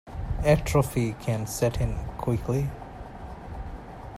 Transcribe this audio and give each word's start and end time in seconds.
Atrophy 0.43 1.13
can 1.19 1.45
set 1.45 1.79
in 1.79 1.95
quickly. 2.17 2.67